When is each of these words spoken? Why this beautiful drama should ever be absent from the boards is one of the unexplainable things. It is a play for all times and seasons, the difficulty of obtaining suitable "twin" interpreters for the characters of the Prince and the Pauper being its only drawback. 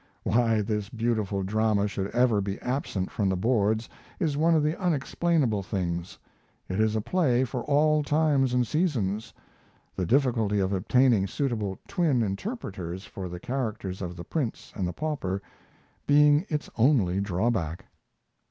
Why 0.23 0.61
this 0.63 0.89
beautiful 0.89 1.43
drama 1.43 1.87
should 1.87 2.07
ever 2.07 2.41
be 2.41 2.59
absent 2.61 3.11
from 3.11 3.29
the 3.29 3.37
boards 3.37 3.87
is 4.19 4.35
one 4.35 4.55
of 4.55 4.63
the 4.63 4.75
unexplainable 4.79 5.61
things. 5.61 6.17
It 6.67 6.79
is 6.79 6.95
a 6.95 7.01
play 7.01 7.43
for 7.43 7.61
all 7.65 8.01
times 8.01 8.51
and 8.55 8.65
seasons, 8.65 9.31
the 9.95 10.07
difficulty 10.07 10.59
of 10.59 10.73
obtaining 10.73 11.27
suitable 11.27 11.77
"twin" 11.87 12.23
interpreters 12.23 13.05
for 13.05 13.29
the 13.29 13.39
characters 13.39 14.01
of 14.01 14.15
the 14.15 14.23
Prince 14.23 14.73
and 14.75 14.87
the 14.87 14.93
Pauper 14.93 15.39
being 16.07 16.47
its 16.49 16.67
only 16.79 17.19
drawback. 17.21 17.85